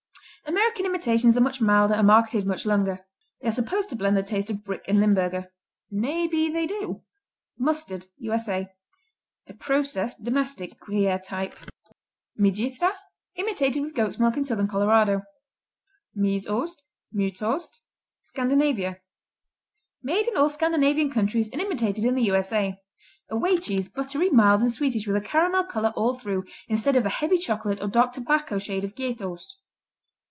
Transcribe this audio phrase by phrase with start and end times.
[0.43, 3.05] American imitations are much milder and marketed much younger.
[3.39, 5.49] They are supposed to blend the taste of Brick and Limburger;
[5.91, 7.03] maybe they do.
[7.59, 8.69] Mustard U.S.A.
[9.47, 11.55] A processed domestic, Gruyère type.
[12.39, 12.91] Myjithra
[13.35, 15.21] Imitated with goat's milk in Southern Colorado.
[16.15, 16.81] Mysost,
[17.13, 17.79] Mytost
[18.23, 18.99] Scandinavia
[20.01, 22.81] Made in all Scandinavian countries and imitated in the U.S.A.
[23.29, 27.03] A whey cheese, buttery, mild and sweetish with a caramel color all through, instead of
[27.03, 29.55] the heavy chocolate or dark tobacco shade of Gjetost.